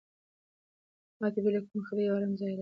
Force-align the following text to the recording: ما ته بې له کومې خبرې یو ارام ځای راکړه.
ما 1.19 1.27
ته 1.33 1.39
بې 1.43 1.49
له 1.55 1.59
کومې 1.65 1.83
خبرې 1.87 2.03
یو 2.05 2.15
ارام 2.17 2.33
ځای 2.39 2.49
راکړه. 2.53 2.59